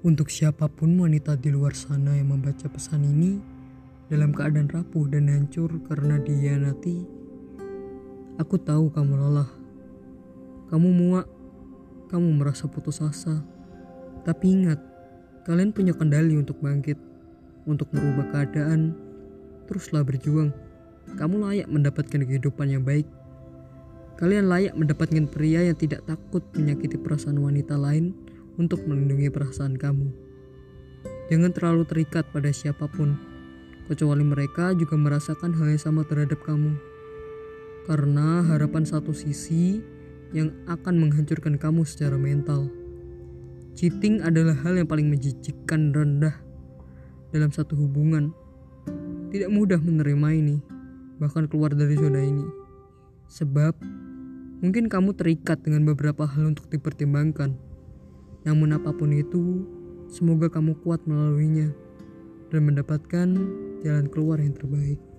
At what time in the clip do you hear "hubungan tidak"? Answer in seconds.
47.80-49.48